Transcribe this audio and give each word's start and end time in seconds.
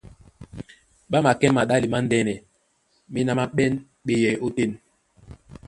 Ɓá 1.09 1.17
makɛ́ 1.25 1.49
maɗále 1.55 1.87
mándɛ́nɛ, 1.93 2.33
méná 3.13 3.31
má 3.37 3.43
ɓɛ́n 3.55 3.71
ɓeyɛy 4.05 4.35
ótétěn. 4.45 4.71